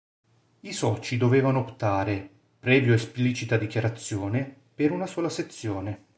[0.61, 2.27] I soci dovevano optare,
[2.59, 6.05] previo esplicita dichiarazione, per una sola sezione.